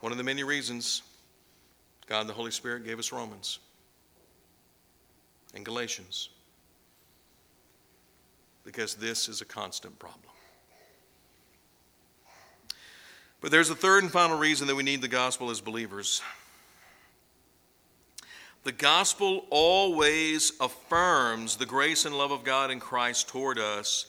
[0.02, 1.02] one of the many reasons
[2.06, 3.58] God the Holy Spirit gave us Romans
[5.56, 6.30] and Galatians
[8.64, 10.32] because this is a constant problem.
[13.42, 16.22] But there's a third and final reason that we need the gospel as believers.
[18.64, 24.06] The gospel always affirms the grace and love of God in Christ toward us,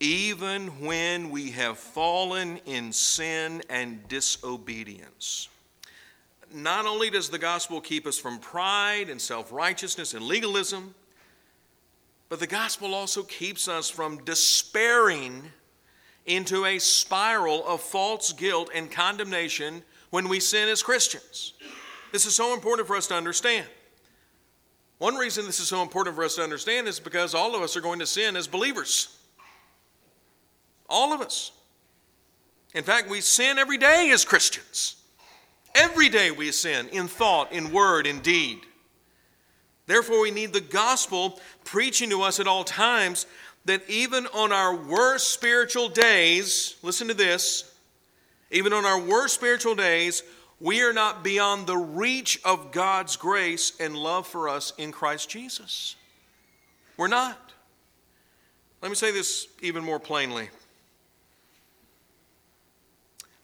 [0.00, 5.48] even when we have fallen in sin and disobedience
[6.52, 10.94] not only does the gospel keep us from pride and self righteousness and legalism,
[12.28, 15.42] but the gospel also keeps us from despairing
[16.26, 21.54] into a spiral of false guilt and condemnation when we sin as Christians.
[22.12, 23.66] This is so important for us to understand.
[24.98, 27.76] One reason this is so important for us to understand is because all of us
[27.76, 29.16] are going to sin as believers.
[30.88, 31.52] All of us.
[32.74, 34.96] In fact, we sin every day as Christians.
[35.74, 38.60] Every day we sin in thought, in word, in deed.
[39.86, 43.26] Therefore, we need the gospel preaching to us at all times
[43.64, 47.74] that even on our worst spiritual days, listen to this,
[48.50, 50.22] even on our worst spiritual days,
[50.60, 55.28] we are not beyond the reach of God's grace and love for us in Christ
[55.28, 55.96] Jesus.
[56.96, 57.52] We're not.
[58.82, 60.48] Let me say this even more plainly.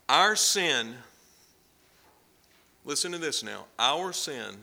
[0.09, 0.95] Our sin
[2.87, 3.65] Listen to this now.
[3.81, 4.55] Our sin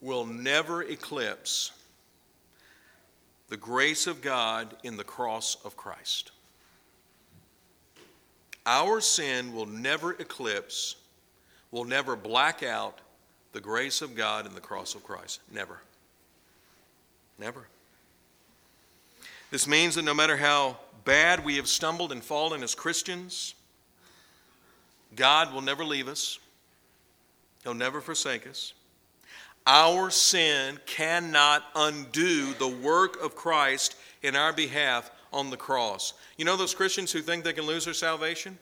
[0.00, 1.70] will never eclipse
[3.50, 6.32] the grace of God in the cross of Christ.
[8.64, 10.96] Our sin will never eclipse,
[11.74, 13.00] will never black out
[13.52, 15.40] the grace of God and the cross of Christ.
[15.52, 15.80] Never.
[17.36, 17.66] Never.
[19.50, 23.56] This means that no matter how bad we have stumbled and fallen as Christians,
[25.16, 26.38] God will never leave us,
[27.64, 28.72] He'll never forsake us.
[29.66, 36.12] Our sin cannot undo the work of Christ in our behalf on the cross.
[36.36, 38.58] You know those Christians who think they can lose their salvation?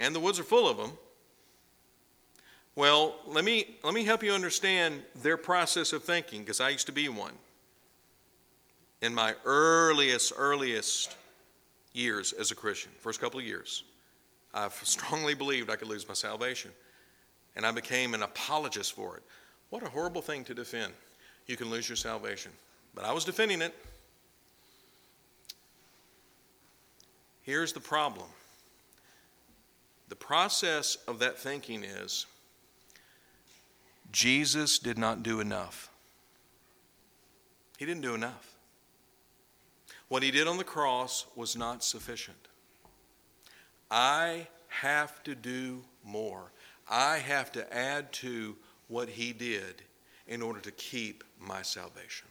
[0.00, 0.92] And the woods are full of them.
[2.74, 6.86] Well, let me, let me help you understand their process of thinking, because I used
[6.86, 7.32] to be one.
[9.00, 11.16] In my earliest, earliest
[11.92, 13.84] years as a Christian, first couple of years,
[14.52, 16.70] I strongly believed I could lose my salvation
[17.56, 19.22] and I became an apologist for it.
[19.70, 20.92] What a horrible thing to defend.
[21.46, 22.52] You can lose your salvation.
[22.94, 23.74] But I was defending it.
[27.42, 28.26] Here's the problem
[30.08, 32.26] the process of that thinking is
[34.12, 35.90] Jesus did not do enough.
[37.76, 38.54] He didn't do enough.
[40.08, 42.48] What he did on the cross was not sufficient.
[43.90, 46.52] I have to do more.
[46.88, 48.56] I have to add to
[48.88, 49.82] what he did
[50.28, 52.28] in order to keep my salvation.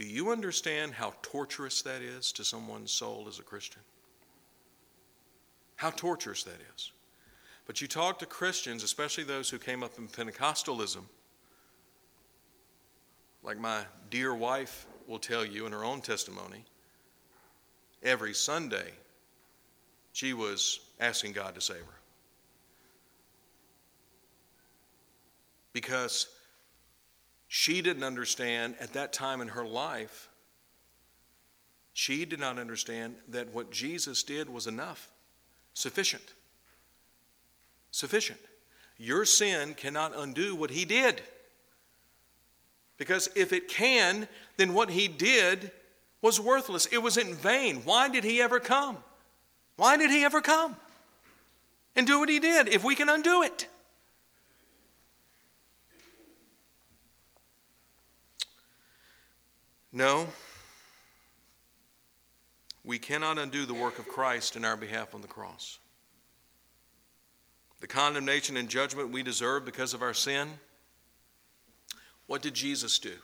[0.00, 3.82] Do you understand how torturous that is to someone's soul as a Christian?
[5.76, 6.92] How torturous that is.
[7.66, 11.02] But you talk to Christians, especially those who came up in Pentecostalism,
[13.42, 16.64] like my dear wife will tell you in her own testimony,
[18.02, 18.92] every Sunday
[20.14, 22.00] she was asking God to save her.
[25.74, 26.26] Because
[27.52, 30.28] she didn't understand at that time in her life,
[31.92, 35.10] she did not understand that what Jesus did was enough,
[35.74, 36.32] sufficient.
[37.90, 38.38] Sufficient.
[38.98, 41.22] Your sin cannot undo what he did.
[42.98, 45.72] Because if it can, then what he did
[46.22, 46.86] was worthless.
[46.86, 47.82] It was in vain.
[47.84, 48.96] Why did he ever come?
[49.74, 50.76] Why did he ever come
[51.96, 53.66] and do what he did if we can undo it?
[59.92, 60.28] No,
[62.84, 65.78] we cannot undo the work of Christ in our behalf on the cross.
[67.80, 70.48] The condemnation and judgment we deserve because of our sin.
[72.26, 73.14] What did Jesus do?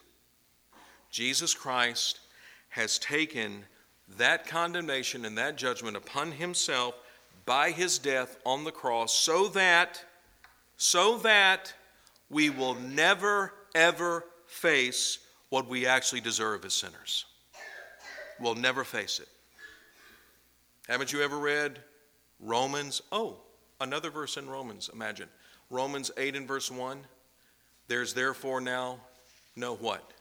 [1.11, 2.21] Jesus Christ
[2.71, 3.65] has taken
[4.17, 6.95] that condemnation and that judgment upon himself
[7.45, 10.05] by his death on the cross so that
[10.77, 11.73] so that
[12.29, 15.19] we will never ever face
[15.57, 17.25] what we actually deserve as sinners.
[18.39, 19.29] We'll never face it.
[20.87, 21.79] Haven't you ever read
[22.41, 23.01] Romans?
[23.11, 23.39] Oh,
[23.81, 25.31] another verse in Romans, imagine.
[25.71, 26.99] Romans 8 and verse 1.
[27.89, 28.99] There's therefore now
[29.57, 30.13] no what?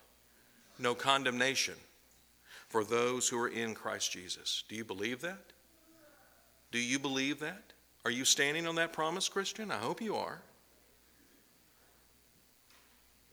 [0.80, 1.76] No condemnation
[2.70, 4.64] for those who are in Christ Jesus.
[4.70, 5.52] Do you believe that?
[6.72, 7.74] Do you believe that?
[8.06, 9.70] Are you standing on that promise, Christian?
[9.70, 10.40] I hope you are.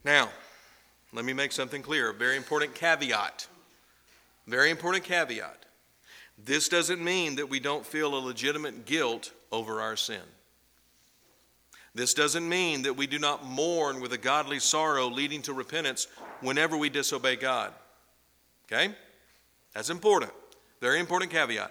[0.04, 0.30] Now,
[1.12, 3.46] let me make something clear a very important caveat.
[4.46, 5.64] Very important caveat.
[6.44, 10.22] This doesn't mean that we don't feel a legitimate guilt over our sin.
[11.94, 16.08] This doesn't mean that we do not mourn with a godly sorrow leading to repentance
[16.40, 17.72] whenever we disobey God.
[18.66, 18.94] Okay?
[19.74, 20.32] That's important.
[20.80, 21.70] Very important caveat.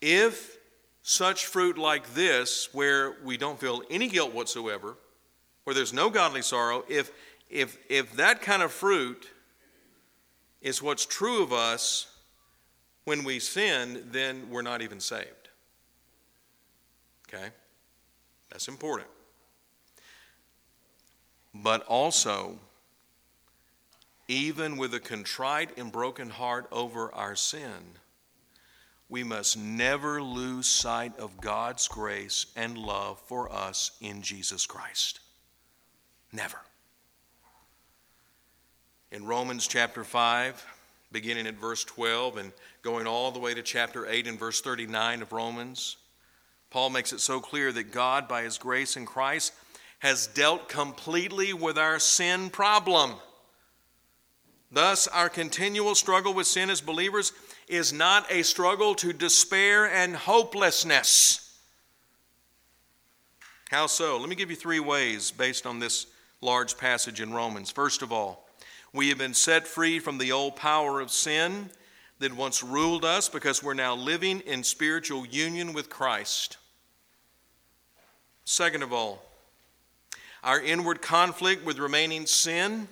[0.00, 0.56] If
[1.02, 4.96] such fruit like this, where we don't feel any guilt whatsoever,
[5.64, 7.10] where there's no godly sorrow, if,
[7.48, 9.28] if, if that kind of fruit
[10.60, 12.06] is what's true of us
[13.04, 15.48] when we sin, then we're not even saved.
[17.28, 17.48] Okay?
[18.50, 19.08] That's important.
[21.54, 22.58] But also,
[24.28, 27.98] even with a contrite and broken heart over our sin,
[29.08, 35.20] we must never lose sight of God's grace and love for us in Jesus Christ.
[36.32, 36.58] Never.
[39.12, 40.66] In Romans chapter 5,
[41.12, 42.52] beginning at verse 12 and
[42.82, 45.96] going all the way to chapter 8 and verse 39 of Romans,
[46.70, 49.52] Paul makes it so clear that God, by his grace in Christ,
[50.00, 53.14] has dealt completely with our sin problem.
[54.72, 57.32] Thus, our continual struggle with sin as believers
[57.68, 61.56] is not a struggle to despair and hopelessness.
[63.70, 64.18] How so?
[64.18, 66.06] Let me give you three ways based on this
[66.40, 67.70] large passage in Romans.
[67.70, 68.45] First of all,
[68.96, 71.70] we have been set free from the old power of sin
[72.18, 76.56] that once ruled us because we're now living in spiritual union with Christ.
[78.44, 79.22] Second of all,
[80.42, 82.88] our inward conflict with remaining sin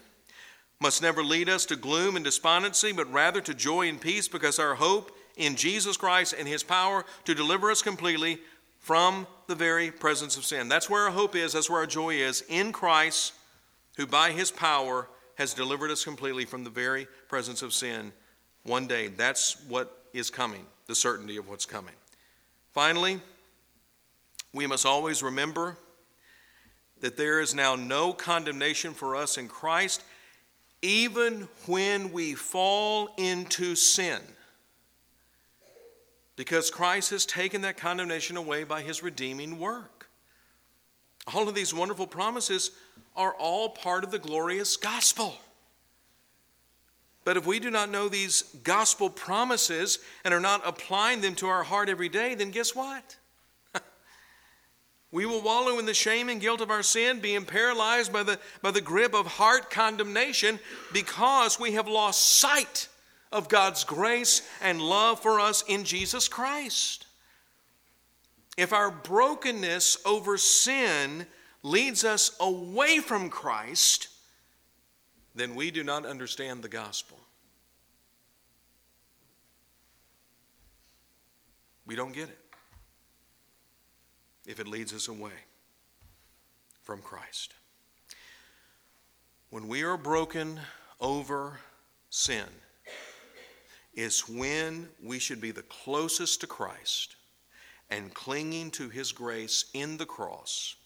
[0.81, 4.59] must never lead us to gloom and despondency, but rather to joy and peace because
[4.59, 8.39] our hope in Jesus Christ and his power to deliver us completely
[8.81, 10.69] from the very presence of sin.
[10.69, 13.33] That's where our hope is, that's where our joy is in Christ,
[13.97, 18.13] who by his power has delivered us completely from the very presence of sin.
[18.65, 21.95] One day, that's what is coming, the certainty of what's coming.
[22.73, 23.21] Finally,
[24.53, 25.77] we must always remember
[27.01, 30.03] that there is now no condemnation for us in Christ,
[30.81, 34.21] even when we fall into sin
[36.37, 40.04] because Christ has taken that condemnation away by his redeeming work.
[41.33, 42.71] All of these wonderful promises
[43.17, 45.37] are all part of the glorious gospel.
[47.25, 51.47] But if we do not know these gospel promises and are not applying them to
[51.47, 53.17] our heart every day, then guess what?
[55.11, 58.39] we will wallow in the shame and guilt of our sin, being paralyzed by the,
[58.61, 60.61] by the grip of heart condemnation
[60.93, 62.89] because we have lost sight
[63.33, 67.04] of God's grace and love for us in Jesus Christ.
[68.57, 71.27] If our brokenness over sin
[71.63, 74.09] leads us away from Christ,
[75.35, 77.19] then we do not understand the gospel.
[81.87, 82.39] We don't get it
[84.47, 85.33] if it leads us away
[86.83, 87.55] from Christ.
[89.51, 90.61] When we are broken
[91.01, 91.59] over
[92.11, 92.47] sin,
[93.95, 97.17] is when we should be the closest to Christ
[97.91, 100.77] and clinging to his grace in the cross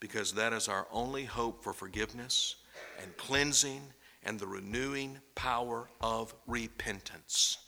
[0.00, 2.56] because that is our only hope for forgiveness
[3.02, 3.82] and cleansing
[4.24, 7.58] and the renewing power of repentance.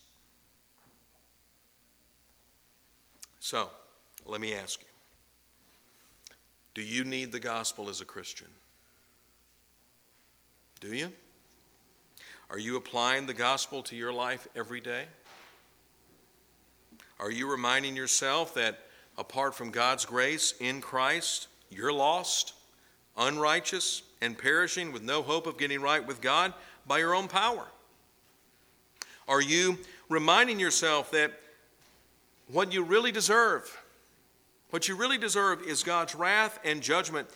[3.41, 3.71] So,
[4.25, 4.87] let me ask you
[6.75, 8.49] do you need the gospel as a Christian?
[10.81, 11.13] Do you?
[12.51, 15.05] Are you applying the gospel to your life every day?
[17.23, 18.81] Are you reminding yourself that
[19.17, 22.53] apart from God's grace in Christ, you're lost,
[23.17, 26.53] unrighteous, and perishing with no hope of getting right with God
[26.85, 27.65] by your own power?
[29.29, 31.31] Are you reminding yourself that
[32.49, 33.71] what you really deserve,
[34.71, 37.29] what you really deserve is God's wrath and judgment,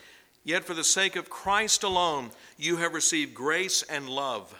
[0.42, 4.52] yet for the sake of Christ alone, you have received grace and love?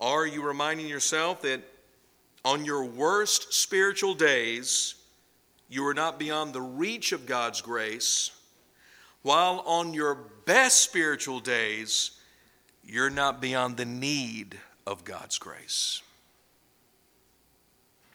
[0.00, 1.62] Are you reminding yourself that
[2.46, 4.94] on your worst spiritual days,
[5.68, 8.30] you are not beyond the reach of God's grace,
[9.22, 12.12] while on your best spiritual days,
[12.84, 16.02] you're not beyond the need of God's grace?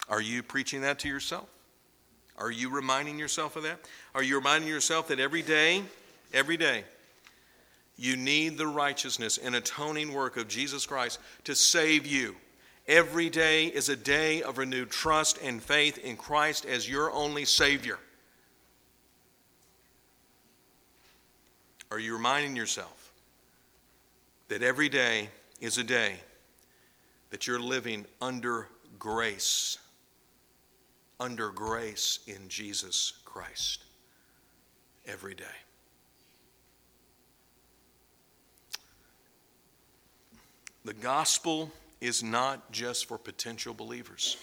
[0.07, 1.49] Are you preaching that to yourself?
[2.37, 3.79] Are you reminding yourself of that?
[4.15, 5.83] Are you reminding yourself that every day,
[6.33, 6.85] every day,
[7.97, 12.37] you need the righteousness and atoning work of Jesus Christ to save you.
[12.87, 17.45] Every day is a day of renewed trust and faith in Christ as your only
[17.45, 17.99] Savior.
[21.91, 23.11] Are you reminding yourself
[24.47, 25.29] that every day
[25.59, 26.15] is a day
[27.29, 28.67] that you're living under
[28.97, 29.77] grace?
[31.19, 33.83] Under grace in Jesus Christ
[35.05, 35.43] every day.
[40.83, 41.71] The gospel
[42.01, 44.35] is not just for potential believers.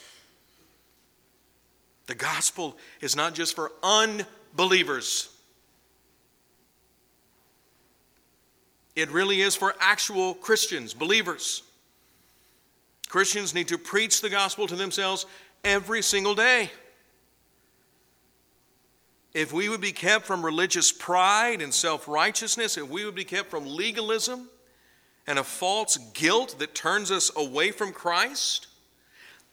[2.07, 5.29] The gospel is not just for unbelievers.
[8.97, 11.63] It really is for actual Christians, believers.
[13.09, 15.27] Christians need to preach the gospel to themselves
[15.65, 16.71] every single day.
[19.35, 23.25] If we would be kept from religious pride and self righteousness, if we would be
[23.25, 24.49] kept from legalism,
[25.29, 28.67] and a false guilt that turns us away from Christ,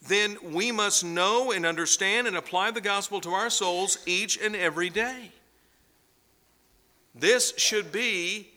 [0.07, 4.55] then we must know and understand and apply the gospel to our souls each and
[4.55, 5.31] every day.
[7.13, 8.47] This should be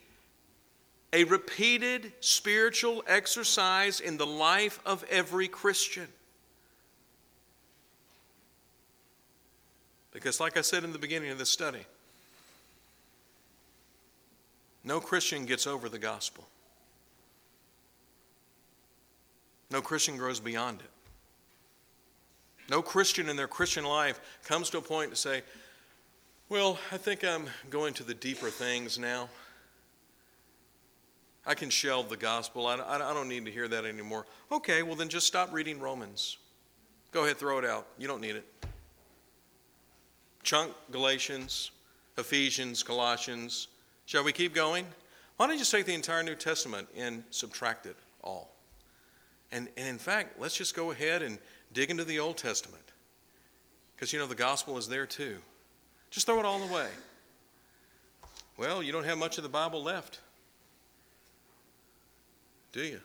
[1.11, 6.07] a repeated spiritual exercise in the life of every Christian.
[10.13, 11.85] Because, like I said in the beginning of this study,
[14.85, 16.47] no Christian gets over the gospel.
[19.71, 20.89] No Christian grows beyond it.
[22.69, 25.41] No Christian in their Christian life comes to a point to say,
[26.49, 29.29] Well, I think I'm going to the deeper things now.
[31.45, 32.67] I can shelve the gospel.
[32.67, 34.27] I, don't need to hear that anymore.
[34.51, 36.37] Okay, well, then just stop reading Romans.
[37.11, 37.87] Go ahead, throw it out.
[37.97, 38.45] You don't need it.
[40.43, 41.71] Chunk Galatians,
[42.19, 43.67] Ephesians, Colossians.
[44.05, 44.85] Shall we keep going?
[45.37, 48.53] Why don't you just take the entire New Testament and subtract it all?
[49.51, 51.39] And, and in fact, let's just go ahead and
[51.73, 52.83] dig into the Old Testament.
[53.95, 55.37] Because, you know, the gospel is there too.
[56.09, 56.87] Just throw it all away.
[58.57, 60.19] Well, you don't have much of the Bible left,
[62.73, 62.99] do you?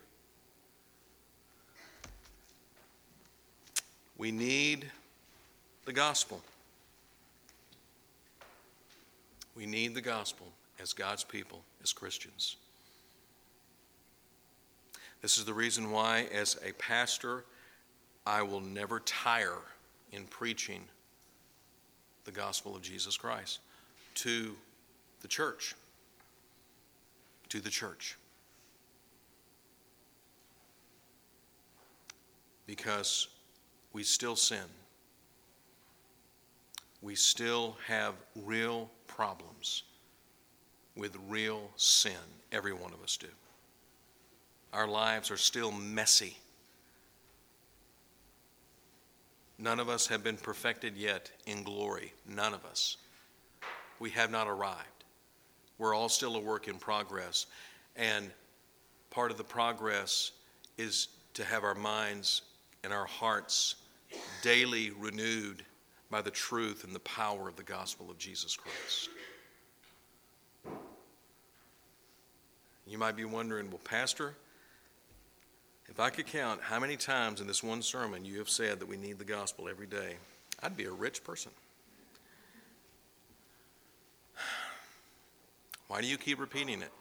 [4.18, 4.90] We need
[5.84, 6.42] the gospel.
[9.56, 10.48] We need the gospel
[10.80, 12.56] as God's people, as Christians.
[15.24, 17.46] This is the reason why, as a pastor,
[18.26, 19.62] I will never tire
[20.12, 20.82] in preaching
[22.24, 23.60] the gospel of Jesus Christ
[24.16, 24.54] to
[25.22, 25.76] the church.
[27.48, 28.18] To the church.
[32.66, 33.28] Because
[33.94, 34.68] we still sin.
[37.00, 38.12] We still have
[38.44, 39.84] real problems
[40.94, 42.12] with real sin.
[42.52, 43.28] Every one of us do.
[44.74, 46.36] Our lives are still messy.
[49.56, 52.12] None of us have been perfected yet in glory.
[52.28, 52.96] None of us.
[54.00, 55.04] We have not arrived.
[55.78, 57.46] We're all still a work in progress.
[57.94, 58.32] And
[59.10, 60.32] part of the progress
[60.76, 62.42] is to have our minds
[62.82, 63.76] and our hearts
[64.42, 65.64] daily renewed
[66.10, 69.08] by the truth and the power of the gospel of Jesus Christ.
[72.88, 74.34] You might be wondering, well, Pastor,
[75.88, 78.88] if I could count how many times in this one sermon you have said that
[78.88, 80.16] we need the gospel every day,
[80.62, 81.52] I'd be a rich person.
[85.88, 86.92] Why do you keep repeating it?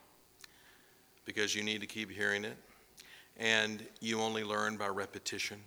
[1.26, 2.58] Because you need to keep hearing it,
[3.38, 5.58] and you only learn by repetition.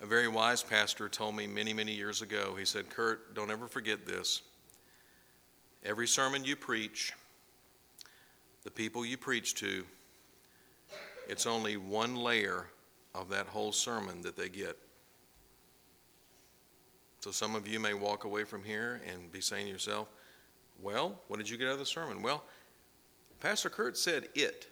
[0.00, 3.68] A very wise pastor told me many, many years ago, he said, Kurt, don't ever
[3.68, 4.42] forget this.
[5.84, 7.12] Every sermon you preach,
[8.64, 9.84] the people you preach to,
[11.28, 12.66] it's only one layer
[13.14, 14.76] of that whole sermon that they get.
[17.20, 20.08] So some of you may walk away from here and be saying to yourself,
[20.80, 22.22] Well, what did you get out of the sermon?
[22.22, 22.42] Well,
[23.40, 24.66] Pastor Kurt said it.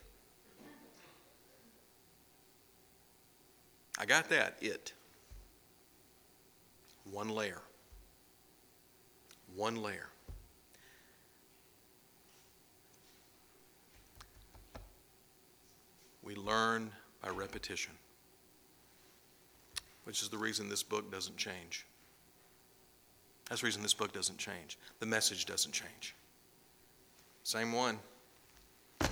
[3.98, 4.94] I got that, it.
[7.10, 7.60] One layer.
[9.54, 10.08] One layer.
[16.30, 17.92] We learn by repetition,
[20.04, 21.86] which is the reason this book doesn't change.
[23.48, 24.78] That's the reason this book doesn't change.
[25.00, 26.14] The message doesn't change.
[27.42, 27.98] Same one.
[29.00, 29.10] And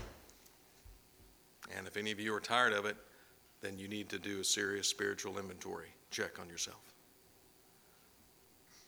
[1.88, 2.96] if any of you are tired of it,
[3.62, 6.94] then you need to do a serious spiritual inventory check on yourself.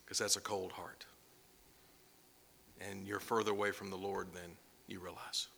[0.04, 1.04] Because that's a cold heart.
[2.80, 4.52] And you're further away from the Lord than
[4.86, 5.48] you realize.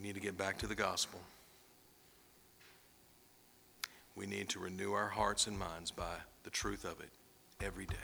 [0.00, 1.20] We need to get back to the gospel.
[4.16, 7.10] We need to renew our hearts and minds by the truth of it
[7.62, 7.96] every day.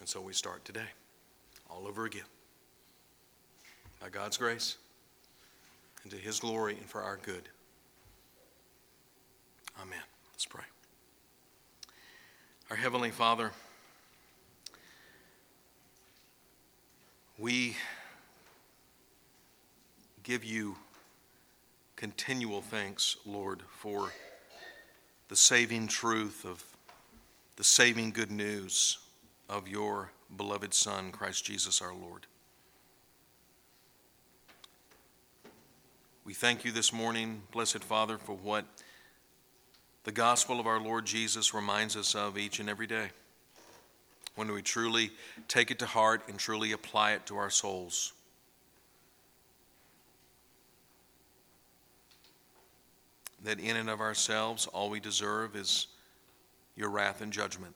[0.00, 0.88] And so we start today,
[1.70, 2.24] all over again.
[4.00, 4.76] By God's grace,
[6.02, 7.48] and to His glory, and for our good.
[9.80, 10.02] Amen.
[10.32, 10.64] Let's pray.
[12.70, 13.52] Our Heavenly Father,
[17.38, 17.76] we
[20.22, 20.76] give you
[21.96, 24.12] continual thanks, Lord, for
[25.28, 26.64] the saving truth of
[27.56, 28.98] the saving good news
[29.48, 32.26] of your beloved Son, Christ Jesus our Lord.
[36.24, 38.64] We thank you this morning, blessed Father, for what
[40.04, 43.10] the gospel of our Lord Jesus reminds us of each and every day.
[44.36, 45.10] When we truly
[45.48, 48.12] take it to heart and truly apply it to our souls.
[53.44, 55.86] That in and of ourselves, all we deserve is
[56.76, 57.74] your wrath and judgment.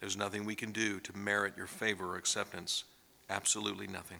[0.00, 2.84] There's nothing we can do to merit your favor or acceptance.
[3.30, 4.18] Absolutely nothing.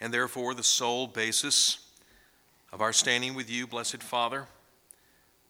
[0.00, 1.78] And therefore, the sole basis
[2.72, 4.46] of our standing with you, blessed Father,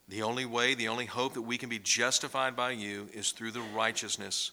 [0.09, 3.51] the only way, the only hope that we can be justified by you is through
[3.51, 4.53] the righteousness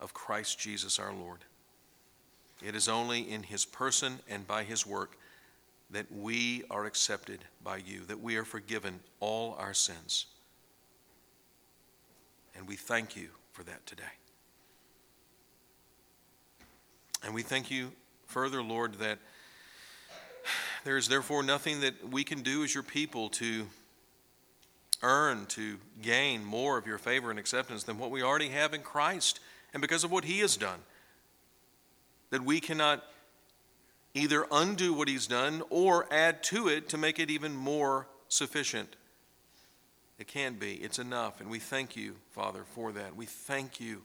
[0.00, 1.38] of Christ Jesus our Lord.
[2.64, 5.16] It is only in his person and by his work
[5.90, 10.26] that we are accepted by you, that we are forgiven all our sins.
[12.56, 14.04] And we thank you for that today.
[17.24, 17.92] And we thank you
[18.26, 19.18] further, Lord, that
[20.84, 23.66] there is therefore nothing that we can do as your people to
[25.02, 28.82] earn, to gain more of your favor and acceptance than what we already have in
[28.82, 29.40] Christ
[29.72, 30.78] and because of what he has done.
[32.30, 33.04] That we cannot
[34.16, 38.96] either undo what he's done or add to it to make it even more sufficient.
[40.18, 40.74] It can be.
[40.74, 41.40] It's enough.
[41.40, 43.14] And we thank you, Father, for that.
[43.14, 44.02] We thank you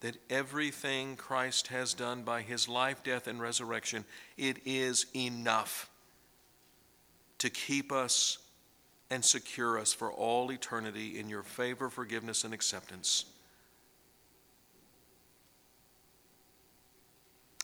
[0.00, 4.04] that everything Christ has done by his life, death, and resurrection,
[4.36, 5.88] it is enough
[7.38, 8.38] to keep us
[9.10, 13.26] and secure us for all eternity in your favor, forgiveness, and acceptance.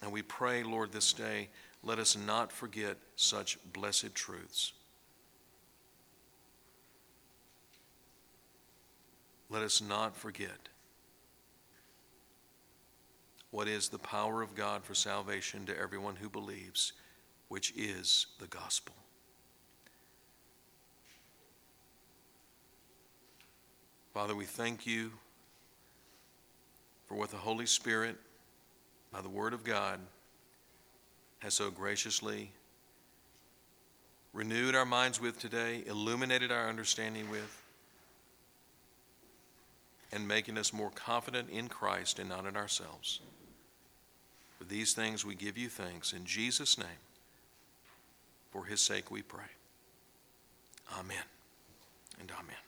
[0.02, 1.48] And we pray, Lord, this day,
[1.82, 4.72] let us not forget such blessed truths.
[9.50, 10.68] Let us not forget
[13.50, 16.92] what is the power of God for salvation to everyone who believes,
[17.48, 18.94] which is the gospel.
[24.12, 25.12] Father, we thank you
[27.06, 28.16] for what the Holy Spirit,
[29.12, 30.00] by the Word of God,
[31.40, 32.50] has so graciously
[34.32, 37.62] renewed our minds with today, illuminated our understanding with,
[40.12, 43.20] and making us more confident in Christ and not in ourselves.
[44.58, 46.12] For these things we give you thanks.
[46.12, 46.86] In Jesus' name,
[48.50, 49.50] for his sake we pray.
[50.98, 51.24] Amen
[52.20, 52.67] and amen.